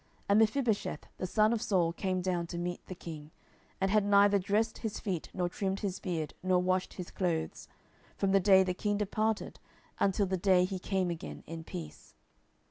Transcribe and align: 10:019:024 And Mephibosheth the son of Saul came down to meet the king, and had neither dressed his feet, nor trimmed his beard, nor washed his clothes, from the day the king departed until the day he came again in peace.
10:019:024 0.21 0.25
And 0.29 0.39
Mephibosheth 0.39 1.07
the 1.17 1.27
son 1.27 1.53
of 1.53 1.61
Saul 1.61 1.93
came 1.93 2.21
down 2.21 2.47
to 2.47 2.57
meet 2.57 2.83
the 2.87 2.95
king, 2.95 3.29
and 3.79 3.91
had 3.91 4.03
neither 4.03 4.39
dressed 4.39 4.79
his 4.79 4.99
feet, 4.99 5.29
nor 5.31 5.47
trimmed 5.47 5.81
his 5.81 5.99
beard, 5.99 6.33
nor 6.41 6.57
washed 6.57 6.95
his 6.95 7.11
clothes, 7.11 7.67
from 8.17 8.31
the 8.31 8.39
day 8.39 8.63
the 8.63 8.73
king 8.73 8.97
departed 8.97 9.59
until 9.99 10.25
the 10.25 10.37
day 10.37 10.65
he 10.65 10.79
came 10.79 11.11
again 11.11 11.43
in 11.45 11.63
peace. 11.63 12.15